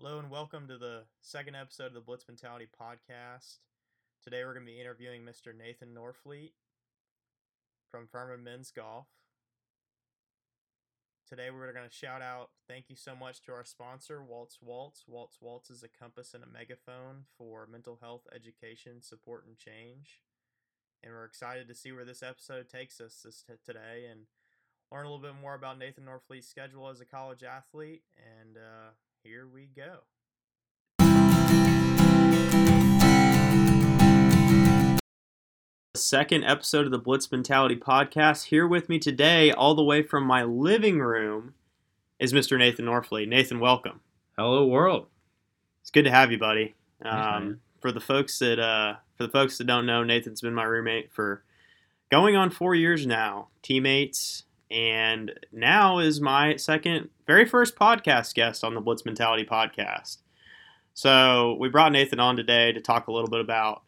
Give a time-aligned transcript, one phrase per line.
[0.00, 3.56] Hello and welcome to the second episode of the Blitz Mentality podcast.
[4.22, 5.52] Today we're going to be interviewing Mr.
[5.52, 6.52] Nathan Norfleet
[7.90, 9.08] from Furman Men's Golf.
[11.28, 15.02] Today we're going to shout out thank you so much to our sponsor, Waltz Waltz.
[15.08, 20.22] Waltz Waltz is a compass and a megaphone for mental health education, support, and change.
[21.02, 24.26] And we're excited to see where this episode takes us this t- today and
[24.92, 28.90] learn a little bit more about Nathan Norfleet's schedule as a college athlete and uh,
[29.28, 29.98] here we go.
[35.92, 38.44] The Second episode of the Blitz Mentality podcast.
[38.44, 41.52] Here with me today, all the way from my living room,
[42.18, 42.58] is Mr.
[42.58, 43.28] Nathan Norfleet.
[43.28, 44.00] Nathan, welcome.
[44.38, 45.08] Hello, world.
[45.82, 46.74] It's good to have you, buddy.
[47.04, 47.60] Um, man.
[47.80, 51.12] for the folks that uh, for the folks that don't know, Nathan's been my roommate
[51.12, 51.42] for
[52.10, 53.48] going on four years now.
[53.62, 60.18] Teammates, and now is my second, very first podcast guest on the Blitz Mentality podcast.
[60.94, 63.82] So we brought Nathan on today to talk a little bit about,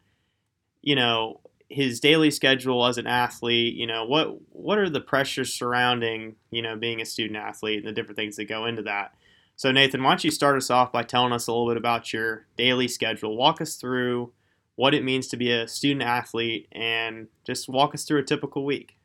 [0.80, 3.74] you know, his daily schedule as an athlete.
[3.74, 7.88] You know, what what are the pressures surrounding, you know, being a student athlete and
[7.88, 9.14] the different things that go into that.
[9.56, 12.12] So Nathan, why don't you start us off by telling us a little bit about
[12.12, 13.36] your daily schedule?
[13.36, 14.32] Walk us through
[14.76, 18.64] what it means to be a student athlete and just walk us through a typical
[18.64, 18.96] week.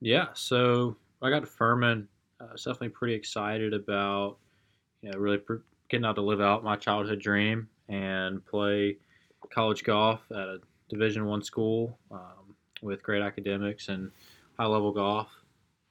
[0.00, 2.08] Yeah, so I got to Furman.
[2.40, 4.38] I was definitely pretty excited about,
[5.02, 5.56] you know, really pr-
[5.88, 8.98] getting out to live out my childhood dream and play
[9.50, 14.10] college golf at a Division One school um, with great academics and
[14.58, 15.28] high level golf.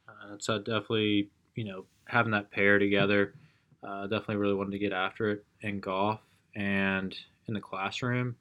[0.07, 3.35] Uh, so I definitely, you know, having that pair together,
[3.83, 6.21] uh, definitely really wanted to get after it in golf
[6.55, 7.15] and
[7.47, 8.35] in the classroom.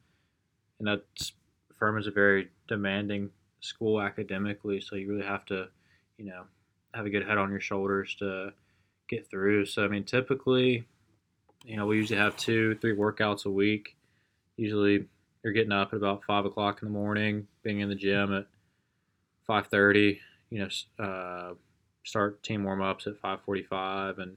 [0.78, 1.33] And that's
[1.78, 3.30] Furman's a very demanding
[3.61, 5.69] school academically, so you really have to,
[6.17, 6.45] you know,
[6.95, 8.53] have a good head on your shoulders to
[9.09, 9.67] get through.
[9.67, 10.84] So I mean, typically,
[11.64, 13.97] you know, we usually have two, three workouts a week.
[14.56, 15.06] Usually,
[15.42, 18.47] you're getting up at about five o'clock in the morning, being in the gym at
[19.47, 20.20] five thirty.
[20.51, 20.67] You
[20.98, 21.55] know, uh,
[22.05, 24.36] start team warm ups at five forty five, and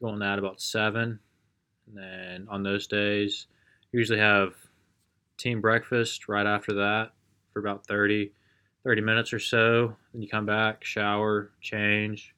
[0.00, 1.18] going that about seven.
[1.86, 3.46] And then on those days,
[3.92, 4.54] usually have
[5.38, 7.12] team breakfast right after that
[7.52, 8.32] for about 30,
[8.86, 9.96] 30 minutes or so.
[10.12, 12.36] Then you come back, shower, change,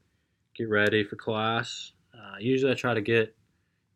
[0.56, 1.92] get ready for class.
[2.14, 3.36] Uh, usually I try to get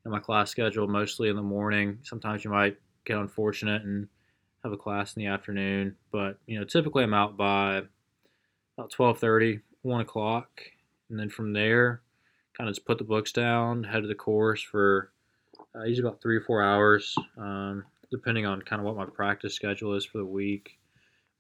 [0.05, 1.99] in my class schedule mostly in the morning.
[2.03, 2.77] Sometimes you might
[3.07, 4.07] get unfortunate and
[4.63, 7.85] have a class in the afternoon, but you know typically I'm out by
[8.77, 10.51] about 12:30, 1 o'clock,
[11.09, 12.03] and then from there,
[12.53, 15.11] kind of just put the books down, head to the course for
[15.75, 17.17] uh, usually about three or four hours.
[17.39, 20.79] Um, depending on kind of what my practice schedule is for the week.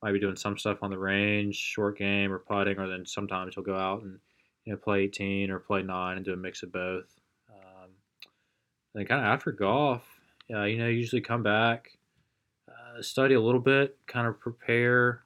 [0.02, 3.54] Might be doing some stuff on the range, short game or putting, or then sometimes
[3.54, 4.18] he'll go out and
[4.64, 7.20] you know play 18 or play nine and do a mix of both.
[7.48, 7.90] Um,
[8.94, 10.02] and then kind of after golf,
[10.48, 11.98] yeah, you know, usually come back,
[12.68, 15.22] uh, study a little bit, kind of prepare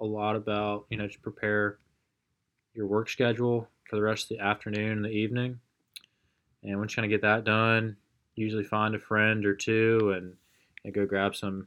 [0.00, 1.78] a lot about you know just prepare
[2.74, 5.58] your work schedule for the rest of the afternoon and the evening.
[6.62, 7.96] And once you kind of get that done,
[8.34, 10.34] usually find a friend or two and
[10.84, 11.66] and go grab some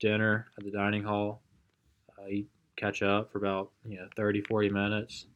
[0.00, 1.40] dinner at the dining hall.
[2.76, 5.26] Catch up for about you know 30, 40 minutes.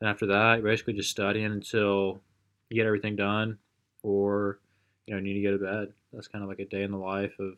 [0.00, 2.20] Then after that, you're basically just studying until
[2.68, 3.58] you get everything done,
[4.02, 4.60] or
[5.06, 5.92] you know need to go to bed.
[6.12, 7.54] That's kind of like a day in the life of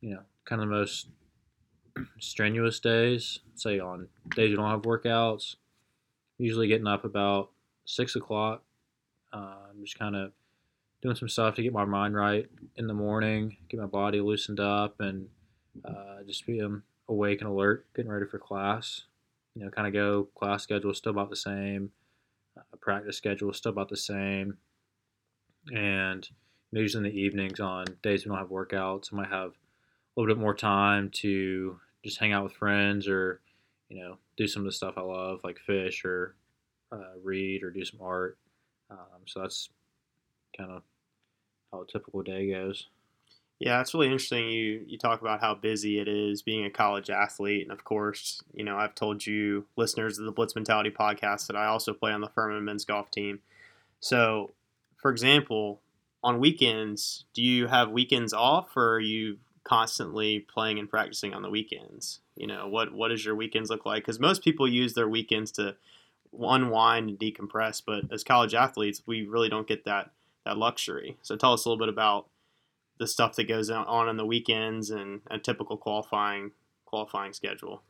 [0.00, 1.08] you know kind of the most
[2.18, 3.38] strenuous days.
[3.54, 5.56] Say on days you don't have workouts,
[6.38, 7.50] usually getting up about
[7.86, 8.62] six o'clock.
[9.32, 10.32] Um, just kind of
[11.02, 12.46] doing some stuff to get my mind right
[12.76, 15.28] in the morning, get my body loosened up, and
[15.84, 19.02] uh, just being awake and alert, getting ready for class.
[19.54, 21.90] You know, kind of go class schedule is still about the same,
[22.56, 24.58] uh, practice schedule is still about the same,
[25.72, 26.28] and
[26.70, 29.52] you know, usually in the evenings on days we don't have workouts, I might have
[29.52, 33.40] a little bit more time to just hang out with friends or
[33.88, 36.34] you know do some of the stuff I love like fish or
[36.92, 38.38] uh, read or do some art.
[38.90, 39.68] Um, so that's
[40.56, 40.82] kind of
[41.72, 42.88] how a typical day goes.
[43.58, 44.48] Yeah, it's really interesting.
[44.50, 48.42] You you talk about how busy it is being a college athlete, and of course,
[48.52, 52.12] you know I've told you listeners of the Blitz Mentality podcast that I also play
[52.12, 53.40] on the Furman men's golf team.
[54.00, 54.52] So,
[54.98, 55.80] for example,
[56.24, 61.42] on weekends, do you have weekends off, or are you constantly playing and practicing on
[61.42, 62.20] the weekends?
[62.36, 64.02] You know what what does your weekends look like?
[64.04, 65.76] Because most people use their weekends to
[66.38, 70.10] unwind and decompress, but as college athletes, we really don't get that
[70.44, 71.16] that luxury.
[71.22, 72.26] So, tell us a little bit about
[72.98, 76.52] the stuff that goes on on the weekends and a typical qualifying
[76.84, 77.82] qualifying schedule.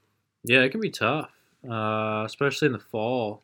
[0.45, 1.31] Yeah, it can be tough,
[1.69, 3.43] uh, especially in the fall.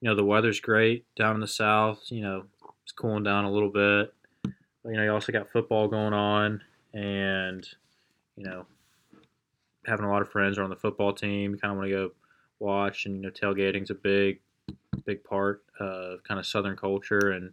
[0.00, 2.04] You know, the weather's great down in the south.
[2.08, 2.44] You know,
[2.82, 4.12] it's cooling down a little bit.
[4.42, 6.62] But, you know, you also got football going on,
[6.94, 7.66] and
[8.36, 8.66] you know,
[9.86, 11.52] having a lot of friends are on the football team.
[11.52, 12.10] You kind of want to go
[12.58, 14.40] watch, and you know, tailgating's a big,
[15.04, 17.30] big part of kind of Southern culture.
[17.32, 17.52] And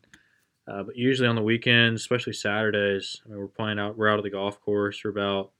[0.67, 3.97] uh, but usually on the weekends, especially Saturdays, I mean, we're playing out.
[3.97, 5.51] We're out at the golf course for about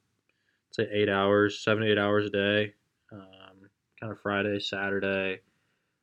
[0.72, 2.74] say eight hours, seven eight hours a day.
[3.12, 3.70] Um,
[4.00, 5.40] kind of Friday, Saturday,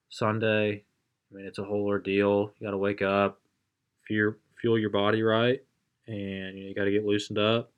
[0.08, 0.84] Sunday.
[1.30, 2.52] I mean, it's a whole ordeal.
[2.58, 3.40] You got to wake up,
[4.06, 5.62] fuel fuel your body right,
[6.06, 7.70] and you, know, you got to get loosened up.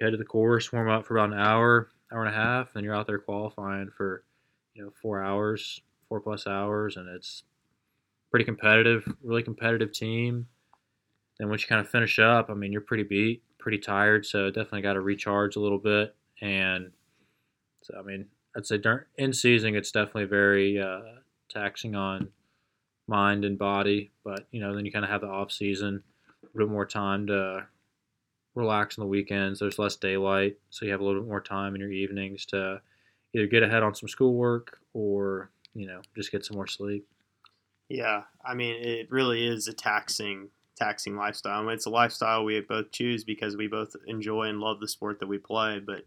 [0.00, 2.74] You head to the course, warm up for about an hour, hour and a half,
[2.74, 4.24] and you're out there qualifying for
[4.72, 7.42] you know four hours, four plus hours, and it's
[8.30, 10.46] pretty competitive, really competitive team.
[11.38, 14.50] Then once you kind of finish up, I mean, you're pretty beat, pretty tired, so
[14.50, 16.14] definitely got to recharge a little bit.
[16.40, 16.92] And
[17.82, 18.26] so, I mean,
[18.56, 21.00] I'd say during in season, it's definitely very uh,
[21.48, 22.28] taxing on
[23.06, 24.12] mind and body.
[24.24, 26.02] But you know, then you kind of have the off season,
[26.42, 27.66] a bit more time to
[28.54, 29.58] relax on the weekends.
[29.58, 32.80] There's less daylight, so you have a little bit more time in your evenings to
[33.34, 37.06] either get ahead on some schoolwork or you know just get some more sleep.
[37.88, 41.60] Yeah, I mean, it really is a taxing taxing lifestyle.
[41.60, 44.88] I mean, it's a lifestyle we both choose because we both enjoy and love the
[44.88, 45.80] sport that we play.
[45.84, 46.04] But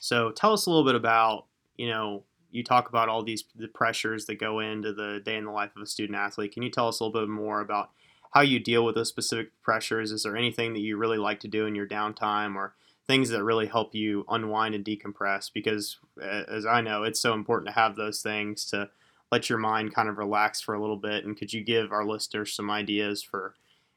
[0.00, 1.46] so, tell us a little bit about
[1.76, 5.44] you know you talk about all these the pressures that go into the day in
[5.44, 6.52] the life of a student athlete.
[6.52, 7.90] Can you tell us a little bit more about
[8.32, 10.10] how you deal with those specific pressures?
[10.10, 12.74] Is there anything that you really like to do in your downtime or
[13.06, 15.50] things that really help you unwind and decompress?
[15.52, 18.88] Because as I know, it's so important to have those things to
[19.30, 21.24] let your mind kind of relax for a little bit.
[21.24, 23.54] And could you give our listeners some ideas for,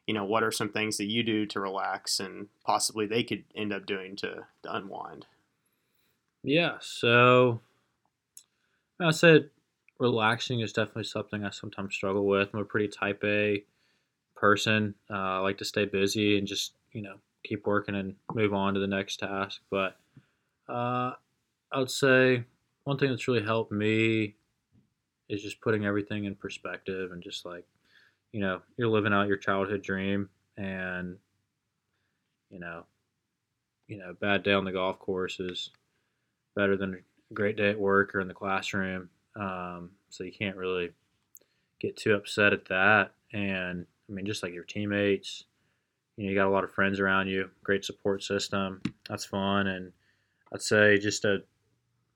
[0.08, 3.44] you know, what are some things that you do to relax and possibly they could
[3.56, 5.26] end up doing to, to unwind?
[6.44, 7.62] Yeah, so
[9.02, 9.50] I said
[10.00, 12.50] relaxing is definitely something I sometimes struggle with.
[12.54, 13.64] I'm a pretty type A
[14.36, 14.94] person.
[15.10, 18.74] Uh, I like to stay busy and just, you know, keep working and move on
[18.74, 19.62] to the next task.
[19.72, 19.98] But
[20.70, 21.14] uh,
[21.72, 22.44] I would say
[22.84, 24.36] one thing that's really helped me
[25.30, 27.66] is just putting everything in perspective and just like,
[28.36, 30.28] you know, you're living out your childhood dream
[30.58, 31.16] and,
[32.50, 32.84] you know,
[33.88, 35.70] you know, bad day on the golf course is
[36.54, 39.10] better than a great day at work or in the classroom.
[39.38, 40.90] Um, so you can't really
[41.80, 43.14] get too upset at that.
[43.32, 45.46] And I mean, just like your teammates,
[46.18, 48.82] you know, you got a lot of friends around you, great support system.
[49.08, 49.68] That's fun.
[49.68, 49.94] And
[50.54, 51.42] I'd say just a,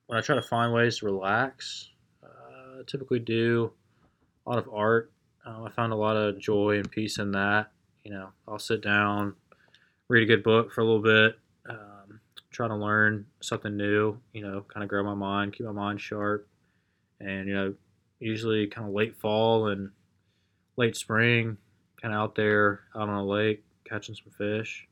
[0.08, 3.72] when I try to find ways to relax, uh, I typically do
[4.46, 5.14] a lot of art.
[5.46, 7.72] Um, I found a lot of joy and peace in that.
[8.04, 9.36] You know, I'll sit down,
[10.08, 11.38] read a good book for a little bit,
[11.70, 12.20] um,
[12.52, 16.02] try to learn something new, you know, kind of grow my mind, keep my mind
[16.02, 16.48] sharp.
[17.20, 17.74] And, you know,
[18.20, 19.92] usually kind of late fall and
[20.78, 21.58] late spring,
[22.02, 24.88] kind of out there out on a lake catching some fish.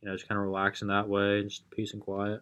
[0.00, 2.40] You know, just kind of relaxing that way, just peace and quiet.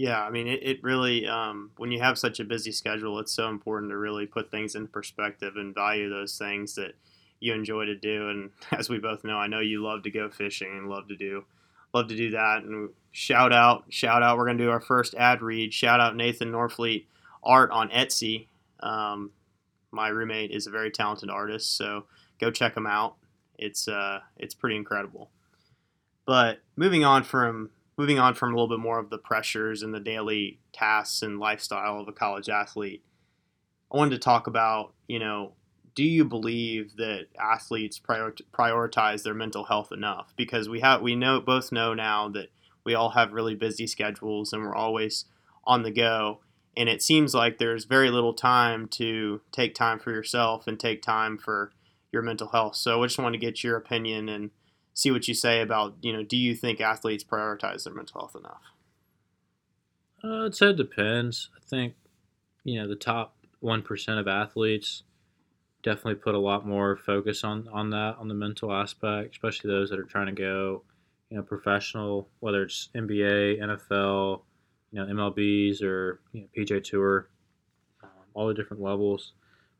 [0.00, 3.34] Yeah, I mean, it, it really, um, when you have such a busy schedule, it's
[3.34, 6.94] so important to really put things in perspective and value those things that
[7.38, 8.30] you enjoy to do.
[8.30, 11.16] And as we both know, I know you love to go fishing and love to
[11.16, 11.44] do,
[11.92, 12.62] love to do that.
[12.62, 15.74] And shout out, shout out, we're going to do our first ad read.
[15.74, 17.04] Shout out Nathan Norfleet
[17.44, 18.46] art on Etsy.
[18.82, 19.32] Um,
[19.90, 22.06] my roommate is a very talented artist, so
[22.40, 23.16] go check him out.
[23.58, 25.28] It's uh, it's pretty incredible.
[26.24, 27.68] But moving on from
[28.00, 31.38] moving on from a little bit more of the pressures and the daily tasks and
[31.38, 33.04] lifestyle of a college athlete,
[33.92, 35.52] I wanted to talk about you know,
[35.94, 40.32] do you believe that athletes prior- prioritize their mental health enough?
[40.34, 42.48] Because we have we know both know now that
[42.84, 45.26] we all have really busy schedules and we're always
[45.64, 46.40] on the go
[46.74, 51.02] and it seems like there's very little time to take time for yourself and take
[51.02, 51.72] time for
[52.12, 52.76] your mental health.
[52.76, 54.50] So I just want to get your opinion and
[55.00, 58.36] see what you say about, you know, do you think athletes prioritize their mental health
[58.36, 58.62] enough?
[60.22, 61.48] Uh, I'd say it depends.
[61.56, 61.94] I think,
[62.64, 65.04] you know, the top 1% of athletes
[65.82, 69.88] definitely put a lot more focus on, on that, on the mental aspect, especially those
[69.88, 70.82] that are trying to go,
[71.30, 74.42] you know, professional, whether it's NBA, NFL,
[74.92, 77.30] you know, MLBs or you know, PGA Tour,
[78.02, 79.32] um, all the different levels.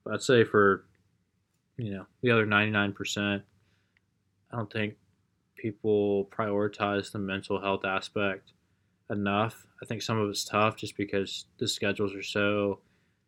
[0.02, 0.86] But I'd say for
[1.76, 3.42] you know the other 99%,
[4.52, 4.94] I don't think
[5.60, 8.52] people prioritize the mental health aspect
[9.10, 9.66] enough.
[9.82, 12.80] I think some of it's tough just because the schedules are so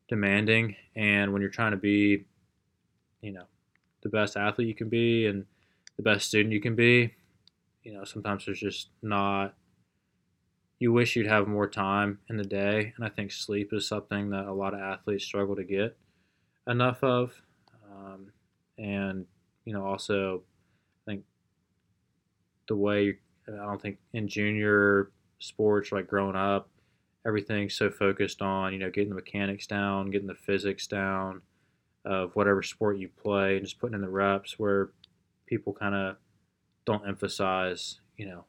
[0.08, 2.24] demanding, and when you're trying to be,
[3.20, 3.44] you know,
[4.02, 5.44] the best athlete you can be and
[5.96, 7.14] the best student you can be,
[7.82, 9.54] you know, sometimes there's just not
[10.82, 12.92] you wish you'd have more time in the day.
[12.96, 15.96] And I think sleep is something that a lot of athletes struggle to get
[16.66, 17.40] enough of.
[17.88, 18.32] Um,
[18.78, 19.26] and
[19.64, 20.42] you know, also,
[22.72, 25.10] the way I don't think in junior
[25.40, 26.70] sports like growing up,
[27.26, 31.42] everything's so focused on you know getting the mechanics down, getting the physics down
[32.06, 34.58] of whatever sport you play, and just putting in the reps.
[34.58, 34.90] Where
[35.46, 36.16] people kind of
[36.86, 38.44] don't emphasize you know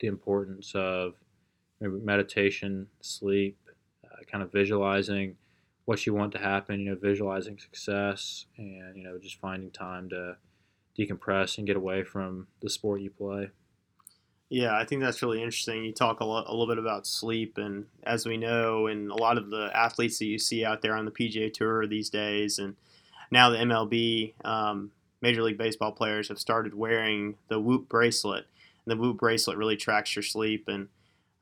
[0.00, 1.14] the importance of
[1.80, 3.58] maybe meditation, sleep,
[4.04, 5.36] uh, kind of visualizing
[5.84, 10.08] what you want to happen, you know, visualizing success and, you know, just finding time
[10.08, 10.36] to
[10.98, 13.50] decompress and get away from the sport you play.
[14.50, 15.84] Yeah, I think that's really interesting.
[15.84, 19.38] You talk a, a little bit about sleep, and as we know, and a lot
[19.38, 22.76] of the athletes that you see out there on the PGA Tour these days, and
[23.30, 28.46] now the MLB, um, Major League Baseball players have started wearing the Whoop bracelet.
[28.84, 30.88] And the Whoop bracelet really tracks your sleep, and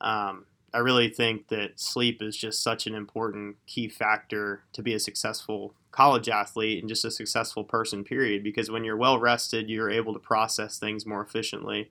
[0.01, 4.95] um, I really think that sleep is just such an important key factor to be
[4.95, 8.43] a successful college athlete and just a successful person, period.
[8.43, 11.91] Because when you're well rested, you're able to process things more efficiently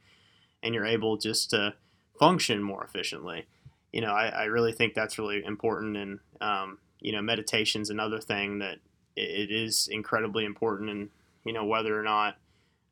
[0.63, 1.75] and you're able just to
[2.17, 3.45] function more efficiently.
[3.93, 5.95] You know, I, I really think that's really important.
[5.97, 8.77] And, um, you know, meditation's another thing that
[9.15, 10.89] it, it is incredibly important.
[10.89, 11.09] And,
[11.45, 12.37] you know, whether or not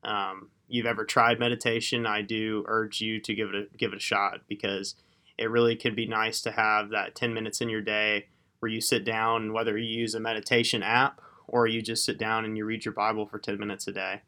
[0.04, 3.96] um, you've ever tried meditation, I do urge you to give it a, give it
[3.96, 4.94] a shot because–
[5.40, 8.26] it really could be nice to have that 10 minutes in your day
[8.60, 12.44] where you sit down, whether you use a meditation app or you just sit down
[12.44, 14.20] and you read your Bible for 10 minutes a day.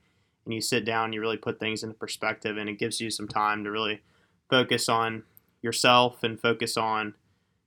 [0.44, 3.28] And you sit down, you really put things into perspective, and it gives you some
[3.28, 4.00] time to really
[4.50, 5.22] focus on
[5.60, 7.14] yourself and focus on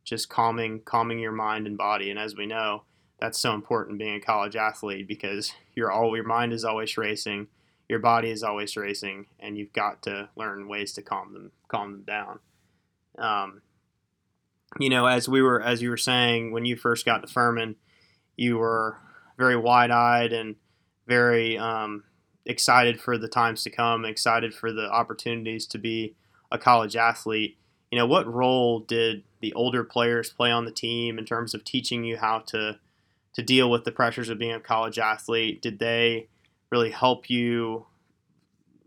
[0.03, 2.09] just calming calming your mind and body.
[2.09, 2.83] And as we know,
[3.19, 7.47] that's so important being a college athlete because your all your mind is always racing,
[7.87, 11.91] your body is always racing, and you've got to learn ways to calm them calm
[11.91, 12.39] them down.
[13.17, 13.61] Um,
[14.79, 17.75] you know, as we were, as you were saying, when you first got to Furman,
[18.35, 18.97] you were
[19.37, 20.55] very wide-eyed and
[21.07, 22.03] very um,
[22.45, 26.15] excited for the times to come, excited for the opportunities to be
[26.51, 27.57] a college athlete.
[27.91, 31.63] You know, what role did the older players play on the team in terms of
[31.63, 32.79] teaching you how to
[33.33, 35.61] to deal with the pressures of being a college athlete?
[35.61, 36.27] Did they
[36.71, 37.85] really help you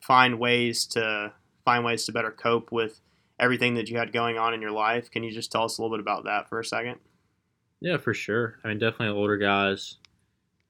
[0.03, 1.33] find ways to
[1.65, 3.01] find ways to better cope with
[3.39, 5.11] everything that you had going on in your life.
[5.11, 6.97] Can you just tell us a little bit about that for a second?
[7.81, 8.59] Yeah, for sure.
[8.65, 9.97] I mean, definitely older guys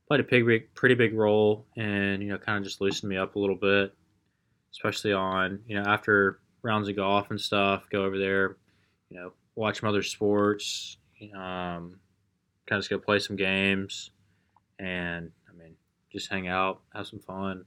[0.09, 3.37] played a big, pretty big role, and you know, kind of just loosened me up
[3.37, 3.95] a little bit,
[4.73, 7.89] especially on you know after rounds of golf and stuff.
[7.91, 8.57] Go over there,
[9.11, 10.97] you know, watch some other sports,
[11.35, 12.01] um,
[12.67, 14.11] kind of just go play some games,
[14.79, 15.75] and I mean,
[16.11, 17.67] just hang out, have some fun.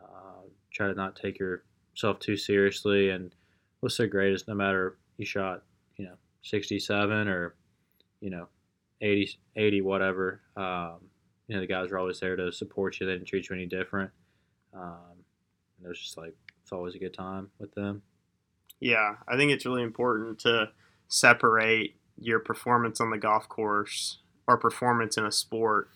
[0.00, 3.34] Uh, try to not take yourself too seriously, and
[3.80, 5.62] what's so great is no matter you shot,
[5.96, 7.54] you know, 67 or,
[8.20, 8.48] you know,
[9.00, 10.98] 80, 80 whatever, um,
[11.48, 13.06] you know, the guys were always there to support you.
[13.06, 14.10] They didn't treat you any different.
[14.72, 15.24] Um,
[15.78, 18.02] and it was just like, it's always a good time with them.
[18.78, 20.70] Yeah, I think it's really important to
[21.08, 25.90] separate your performance on the golf course or performance in a sport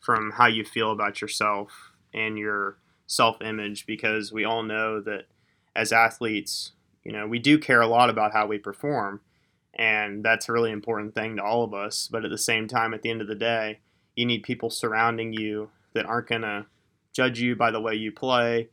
[0.00, 5.26] from how you feel about yourself and your self image because we all know that
[5.74, 6.72] as athletes,
[7.08, 9.22] you know, we do care a lot about how we perform,
[9.72, 12.06] and that's a really important thing to all of us.
[12.12, 13.80] But at the same time, at the end of the day,
[14.14, 16.66] you need people surrounding you that aren't going to
[17.14, 18.68] judge you by the way you play,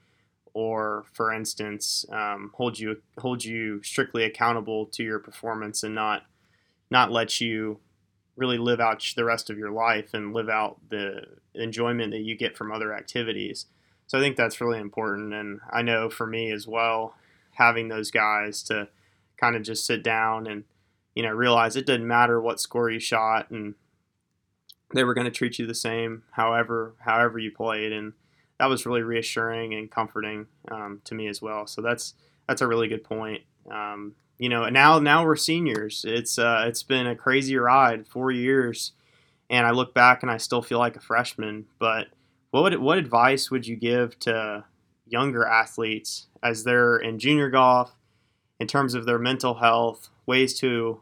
[0.53, 6.23] or, for instance, um, hold you hold you strictly accountable to your performance and not
[6.91, 7.79] not let you
[8.35, 11.21] really live out the rest of your life and live out the
[11.53, 13.67] enjoyment that you get from other activities.
[14.07, 15.33] So I think that's really important.
[15.33, 17.15] And I know for me as well,
[17.55, 18.87] having those guys to
[19.37, 20.63] kind of just sit down and
[21.13, 23.75] you know realize it didn't matter what score you shot and
[24.93, 27.91] they were going to treat you the same however however you played.
[27.91, 28.13] And
[28.59, 31.67] that was really reassuring and comforting um, to me as well.
[31.67, 32.13] So that's
[32.47, 33.41] that's a really good point.
[33.69, 36.05] Um, you know now now we're seniors.
[36.07, 38.93] It's uh, it's been a crazy ride four years
[39.49, 41.65] and I look back and I still feel like a freshman.
[41.79, 42.07] But
[42.51, 44.63] what would, what advice would you give to
[45.07, 47.95] younger athletes as they're in junior golf
[48.59, 51.01] in terms of their mental health, ways to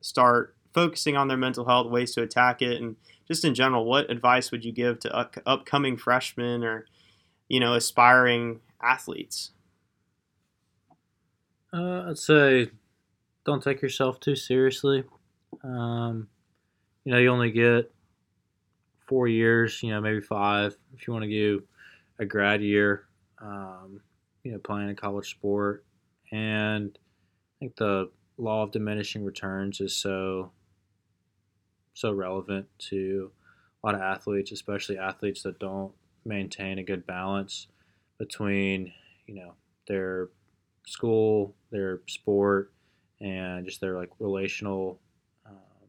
[0.00, 4.10] start focusing on their mental health, ways to attack it, and just in general, what
[4.10, 6.86] advice would you give to up- upcoming freshmen or
[7.48, 9.50] you know aspiring athletes?
[11.72, 12.70] Uh, I'd say
[13.44, 15.04] don't take yourself too seriously.
[15.62, 16.28] Um,
[17.04, 17.90] you know, you only get
[19.06, 21.62] four years, you know, maybe five if you want to do
[22.18, 23.07] a grad year
[23.40, 24.00] um,
[24.42, 25.84] you know, playing a college sport.
[26.32, 26.98] And
[27.56, 30.52] I think the law of diminishing returns is so
[31.94, 33.32] so relevant to
[33.82, 35.92] a lot of athletes, especially athletes that don't
[36.24, 37.66] maintain a good balance
[38.18, 38.92] between
[39.26, 39.54] you know
[39.86, 40.28] their
[40.86, 42.72] school, their sport,
[43.20, 45.00] and just their like relational
[45.46, 45.88] um,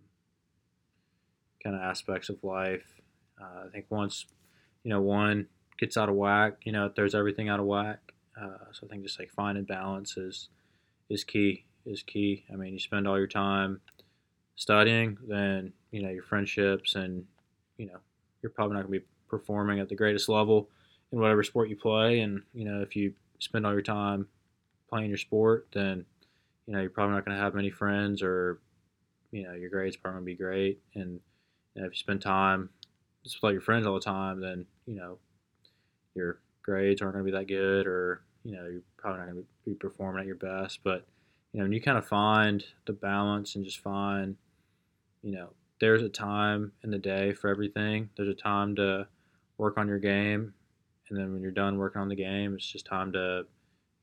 [1.64, 3.02] kind of aspects of life.
[3.40, 4.26] Uh, I think once
[4.84, 5.48] you know one
[5.80, 8.14] gets out of whack, you know, it throws everything out of whack.
[8.40, 10.50] Uh, so I think just like finding balance is
[11.10, 11.66] is key.
[11.86, 12.46] Is key.
[12.52, 13.82] I mean, you spend all your time
[14.56, 17.26] studying, then you know your friendships, and
[17.78, 17.98] you know
[18.42, 20.70] you're probably not going to be performing at the greatest level
[21.12, 22.20] in whatever sport you play.
[22.20, 24.28] And you know if you spend all your time
[24.90, 26.06] playing your sport, then
[26.68, 28.60] you know you're probably not going to have many friends, or
[29.32, 30.80] you know your grades probably going to be great.
[30.96, 31.20] And
[31.74, 32.70] you know, if you spend time
[33.24, 35.18] just with your friends all the time, then you know
[36.16, 39.44] your grades aren't going to be that good, or you know you're probably not going
[39.44, 40.80] to be performing at your best.
[40.84, 41.06] But
[41.54, 44.36] you know, when you kind of find the balance and just find,
[45.24, 45.50] you know,
[45.80, 48.10] there's a time in the day for everything.
[48.16, 49.08] There's a time to
[49.58, 50.54] work on your game,
[51.10, 53.46] and then when you're done working on the game, it's just time to,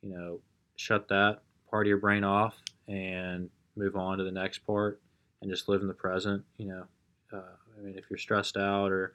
[0.03, 0.41] you know,
[0.77, 2.55] shut that part of your brain off
[2.89, 5.01] and move on to the next part
[5.41, 6.43] and just live in the present.
[6.57, 6.85] You know,
[7.33, 9.15] uh, I mean, if you're stressed out or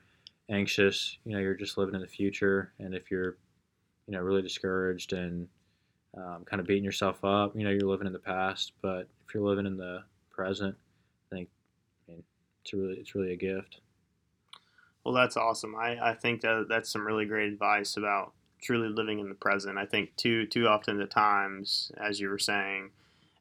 [0.52, 3.38] anxious, you know, you're just living in the future, and if you're,
[4.08, 5.48] you know, really discouraged and
[6.18, 8.74] um, kind of beating yourself up, you know, you're living in the past.
[8.82, 10.76] But if you're living in the present,
[11.32, 11.50] I think,
[12.08, 12.24] I mean,
[12.62, 13.80] it's really, it's really a gift.
[15.04, 15.76] Well, that's awesome.
[15.76, 19.78] I, I think that that's some really great advice about truly living in the present.
[19.78, 22.92] I think too too often at times, as you were saying,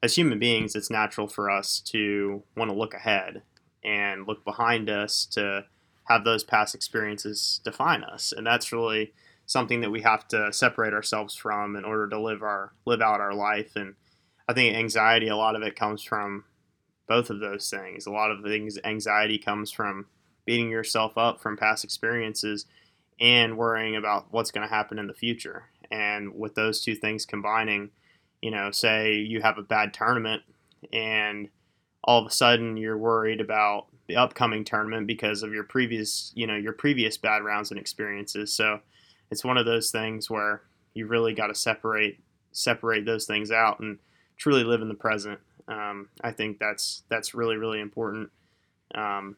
[0.02, 3.42] as human beings, it's natural for us to want to look ahead
[3.84, 5.66] and look behind us to
[6.10, 9.12] have those past experiences define us, and that's really
[9.46, 13.20] something that we have to separate ourselves from in order to live our live out
[13.20, 13.76] our life.
[13.76, 13.94] And
[14.48, 16.44] I think anxiety, a lot of it comes from
[17.06, 18.06] both of those things.
[18.06, 20.06] A lot of things, anxiety comes from
[20.44, 22.66] beating yourself up from past experiences
[23.20, 25.64] and worrying about what's going to happen in the future.
[25.92, 27.90] And with those two things combining,
[28.42, 30.42] you know, say you have a bad tournament
[30.92, 31.48] and
[32.02, 36.44] all of a sudden you're worried about the upcoming tournament because of your previous, you
[36.44, 38.52] know, your previous bad rounds and experiences.
[38.52, 38.80] So
[39.30, 40.62] it's one of those things where
[40.94, 42.18] you really got to separate
[42.50, 43.98] separate those things out and
[44.36, 45.38] truly live in the present.
[45.68, 48.30] Um, I think that's that's really really important.
[48.96, 49.36] Um,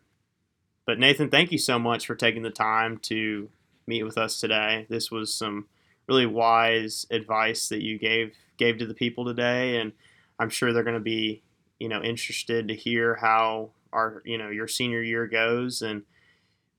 [0.86, 3.50] but Nathan, thank you so much for taking the time to
[3.86, 4.86] meet with us today.
[4.88, 5.66] This was some
[6.08, 9.92] really wise advice that you gave gave to the people today, and
[10.38, 11.42] I'm sure they're going to be
[11.78, 16.02] you know interested to hear how our you know your senior year goes and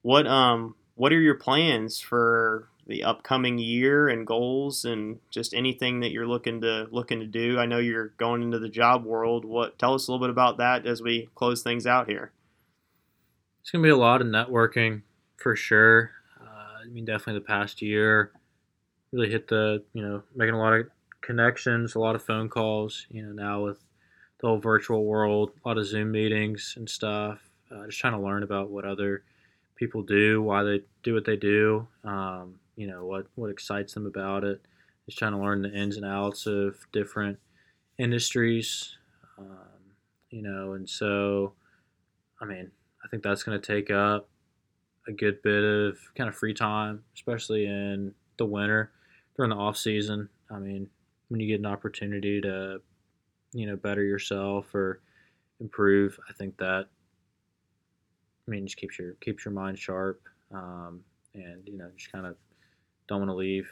[0.01, 6.01] what um what are your plans for the upcoming year and goals and just anything
[6.01, 7.57] that you're looking to looking to do.
[7.57, 9.45] I know you're going into the job world.
[9.45, 12.31] What tell us a little bit about that as we close things out here.
[13.61, 15.03] It's gonna be a lot of networking
[15.37, 16.11] for sure.
[16.41, 18.31] Uh, I mean, definitely the past year
[19.13, 20.87] really hit the you know making a lot of
[21.21, 23.05] connections, a lot of phone calls.
[23.09, 23.79] You know, now with
[24.43, 27.39] the whole virtual world, a lot of Zoom meetings and stuff.
[27.71, 29.23] Uh, just trying to learn about what other
[29.75, 31.87] people do, why they do what they do.
[32.03, 34.61] Um, you know what what excites them about it.
[35.05, 37.39] Just trying to learn the ins and outs of different
[37.97, 38.97] industries.
[39.37, 39.95] Um,
[40.29, 41.53] you know, and so
[42.41, 42.69] I mean,
[43.01, 44.27] I think that's going to take up
[45.07, 48.91] a good bit of kind of free time, especially in the winter
[49.37, 50.27] during the off season.
[50.51, 50.89] I mean,
[51.29, 52.81] when you get an opportunity to,
[53.53, 55.01] you know, better yourself or
[55.59, 56.87] improve, I think that
[58.47, 60.21] I mean just keeps your keeps your mind sharp,
[60.53, 61.01] um,
[61.33, 62.35] and you know just kind of
[63.07, 63.69] don't want to leave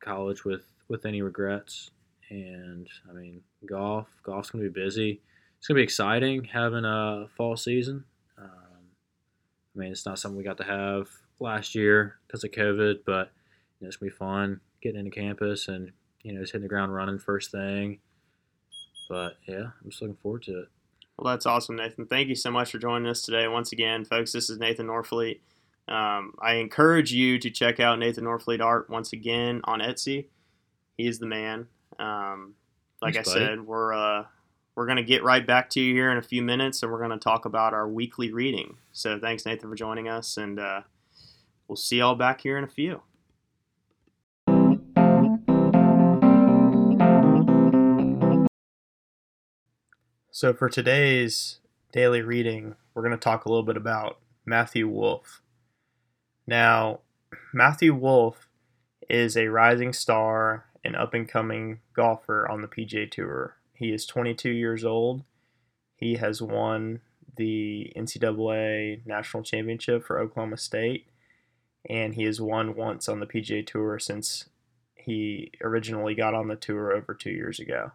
[0.00, 1.90] college with with any regrets.
[2.28, 5.20] And I mean, golf, golf's gonna be busy.
[5.58, 8.04] It's gonna be exciting having a fall season.
[8.38, 8.86] Um,
[9.74, 11.08] I mean, it's not something we got to have
[11.40, 13.32] last year because of COVID, but
[13.78, 16.68] you know, it's gonna be fun getting into campus and you know just hitting the
[16.68, 17.98] ground running first thing.
[19.10, 20.68] But yeah, I'm just looking forward to it.
[21.18, 22.06] Well, that's awesome, Nathan.
[22.06, 23.48] Thank you so much for joining us today.
[23.48, 25.40] Once again, folks, this is Nathan Norfleet.
[25.88, 30.26] Um, I encourage you to check out Nathan Norfleet art once again on Etsy.
[30.96, 31.66] He is the man.
[31.98, 32.54] Um,
[33.02, 33.44] like Thanks, I buddy.
[33.46, 34.26] said, we're uh,
[34.76, 37.18] we're gonna get right back to you here in a few minutes, and we're gonna
[37.18, 38.76] talk about our weekly reading.
[38.92, 40.82] So thanks, Nathan, for joining us, and uh,
[41.66, 43.02] we'll see y'all back here in a few.
[50.40, 51.58] So for today's
[51.92, 55.42] daily reading, we're going to talk a little bit about Matthew Wolff.
[56.46, 57.00] Now,
[57.52, 58.48] Matthew Wolff
[59.06, 63.56] is a rising star and up and coming golfer on the PGA Tour.
[63.74, 65.24] He is 22 years old.
[65.94, 67.02] He has won
[67.36, 71.06] the NCAA National Championship for Oklahoma State,
[71.86, 74.46] and he has won once on the PGA Tour since
[74.94, 77.92] he originally got on the tour over two years ago.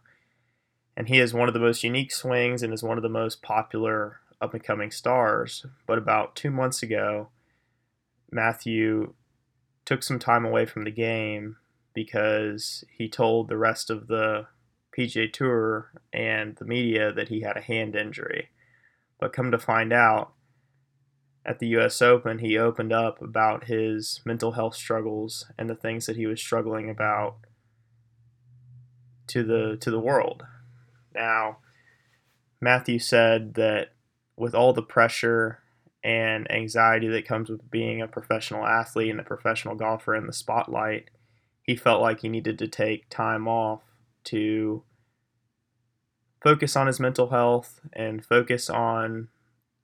[0.98, 3.42] And he has one of the most unique swings and is one of the most
[3.42, 5.66] popular up and coming stars.
[5.86, 7.30] But about two months ago,
[8.32, 9.14] Matthew
[9.84, 11.58] took some time away from the game
[11.94, 14.48] because he told the rest of the
[14.98, 18.50] PGA Tour and the media that he had a hand injury.
[19.20, 20.32] But come to find out,
[21.46, 26.08] at the US Open, he opened up about his mental health struggles and the things
[26.08, 27.38] that he was struggling about
[29.28, 30.44] to the to the world.
[31.16, 31.58] Now,
[32.62, 33.94] Matthew said that
[34.36, 35.60] with all the pressure
[36.04, 40.34] and anxiety that comes with being a professional athlete and a professional golfer in the
[40.34, 41.10] spotlight,
[41.64, 43.82] he felt like he needed to take time off
[44.26, 44.84] to
[46.44, 49.30] focus on his mental health and focus on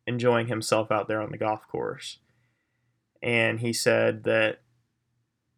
[0.05, 2.19] enjoying himself out there on the golf course.
[3.23, 4.61] And he said that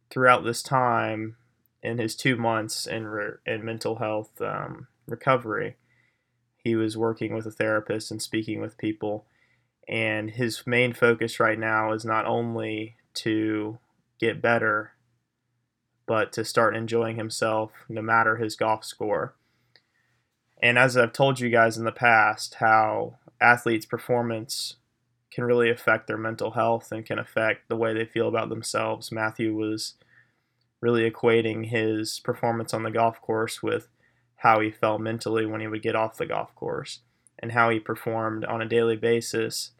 [0.10, 1.36] throughout this time,
[1.84, 5.76] in his two months in, re- in mental health um, recovery,
[6.64, 9.26] he was working with a therapist and speaking with people.
[9.88, 13.80] And his main focus right now is not only to
[14.20, 14.94] get better,
[16.06, 19.36] but to start enjoying himself no matter his golf score.
[20.62, 24.78] And as I've told you guys in the past, how athletes' performance
[25.32, 29.12] can really affect their mental health and can affect the way they feel about themselves.
[29.12, 29.96] Matthew was
[30.80, 33.88] really equating his performance on the golf course with
[34.44, 37.00] how he felt mentally when he would get off the golf course
[37.40, 39.72] and how he performed on a daily basis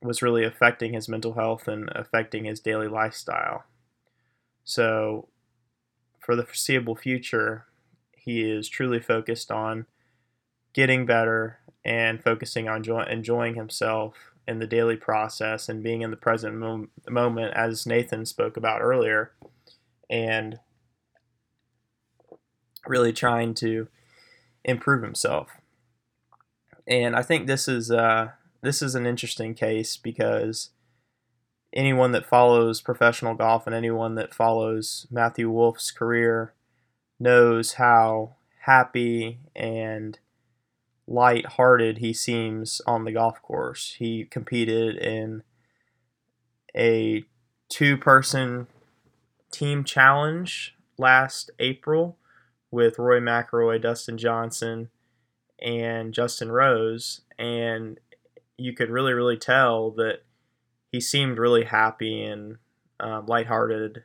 [0.00, 3.64] was really affecting his mental health and affecting his daily lifestyle.
[4.64, 5.28] So,
[6.18, 7.66] for the foreseeable future,
[8.12, 9.84] he is truly focused on
[10.72, 16.10] getting better and focusing on enjoy- enjoying himself in the daily process and being in
[16.10, 19.32] the present mo- moment, as Nathan spoke about earlier,
[20.08, 20.58] and
[22.86, 23.88] really trying to
[24.64, 25.60] improve himself.
[26.86, 28.30] And I think this is uh,
[28.62, 30.70] this is an interesting case because
[31.72, 36.52] anyone that follows professional golf and anyone that follows Matthew Wolff's career
[37.18, 40.18] knows how happy and
[41.06, 43.96] light-hearted he seems on the golf course.
[43.98, 45.42] He competed in
[46.74, 47.24] a
[47.68, 48.66] two-person
[49.50, 52.16] team challenge last April
[52.74, 54.90] with Rory McIlroy, Dustin Johnson,
[55.62, 58.00] and Justin Rose, and
[58.58, 60.24] you could really, really tell that
[60.90, 62.56] he seemed really happy and
[62.98, 64.02] uh, lighthearted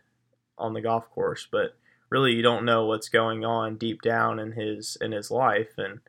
[0.55, 1.47] on the golf course.
[1.51, 1.77] But
[2.11, 6.01] really, you don't know what's going on deep down in his in his life, and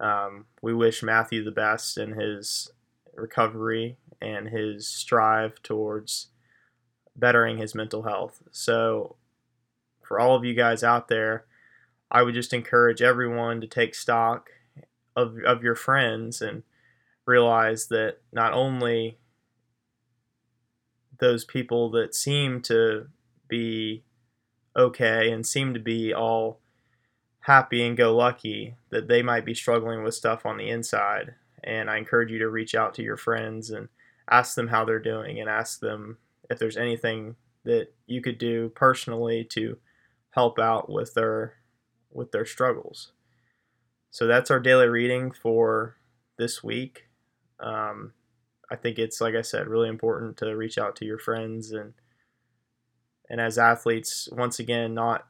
[0.00, 2.72] um, we wish Matthew the best in his
[3.14, 6.26] recovery and his strive towards
[7.14, 8.42] bettering his mental health.
[8.50, 9.14] So,
[10.02, 11.44] for all of you guys out there,
[12.14, 14.50] I would just encourage everyone to take stock
[15.16, 16.62] of, of your friends and
[17.26, 19.18] realize that not only
[21.18, 23.08] those people that seem to
[23.48, 24.04] be
[24.76, 26.60] okay and seem to be all
[27.40, 31.34] happy and go lucky that they might be struggling with stuff on the inside.
[31.64, 33.88] And I encourage you to reach out to your friends and
[34.30, 38.68] ask them how they're doing and ask them if there's anything that you could do
[38.70, 39.78] personally to
[40.30, 41.54] help out with their
[42.14, 43.12] with their struggles.
[44.10, 45.96] So that's our daily reading for
[46.38, 47.08] this week.
[47.60, 48.12] Um,
[48.70, 51.94] I think it's like I said, really important to reach out to your friends and
[53.28, 55.26] and as athletes, once again, not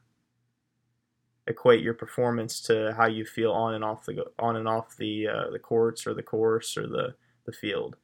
[1.47, 5.27] equate your performance to how you feel on and off the on and off the
[5.27, 7.95] uh, the courts or the course or the the field.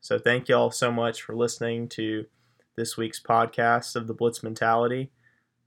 [0.00, 2.26] So thank you all so much for listening to
[2.76, 5.10] this week's podcast of the Blitz Mentality.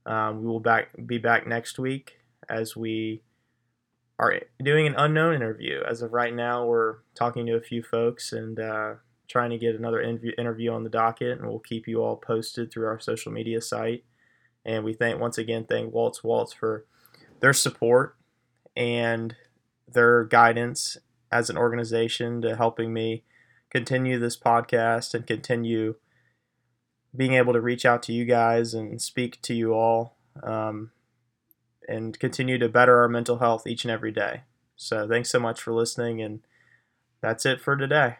[0.06, 3.22] Um, we will back be back next week as we
[4.18, 5.82] are doing an unknown interview.
[5.88, 8.94] As of right now, we're talking to a few folks and uh,
[9.28, 12.86] trying to get another interview on the docket, and we'll keep you all posted through
[12.86, 14.04] our social media site.
[14.64, 16.86] And we thank once again thank Waltz Waltz for
[17.40, 18.16] their support
[18.76, 19.36] and
[19.90, 20.96] their guidance
[21.30, 23.24] as an organization to helping me
[23.70, 25.96] continue this podcast and continue
[27.16, 30.90] being able to reach out to you guys and speak to you all um,
[31.88, 34.42] and continue to better our mental health each and every day.
[34.76, 36.40] So thanks so much for listening and
[37.20, 38.16] that's it for today.